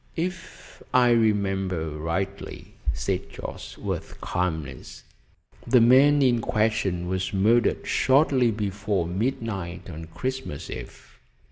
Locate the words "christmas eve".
10.05-11.19